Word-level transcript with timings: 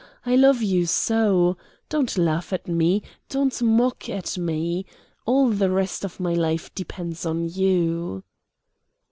I 0.25 0.35
love 0.35 0.63
you 0.63 0.87
so! 0.87 1.57
Don't 1.87 2.17
laugh 2.17 2.51
at 2.51 2.67
me; 2.67 3.03
don't 3.29 3.61
mock 3.61 4.09
at 4.09 4.35
me. 4.35 4.83
All 5.27 5.49
the 5.49 5.69
rest 5.69 6.03
of 6.03 6.19
my 6.19 6.33
life 6.33 6.73
depends 6.73 7.23
on 7.23 7.47
you." 7.47 8.23